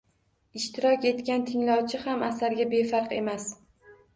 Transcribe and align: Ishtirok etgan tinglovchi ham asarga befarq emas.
Ishtirok 0.59 1.03
etgan 1.09 1.45
tinglovchi 1.49 2.01
ham 2.07 2.25
asarga 2.31 2.69
befarq 2.73 3.15
emas. 3.23 3.47